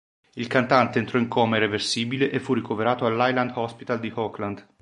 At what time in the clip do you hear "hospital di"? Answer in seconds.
3.53-4.11